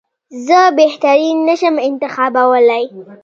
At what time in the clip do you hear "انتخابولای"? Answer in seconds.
1.87-2.85